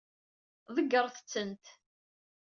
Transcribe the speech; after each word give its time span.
Ḍeggṛet-tent. 0.75 1.65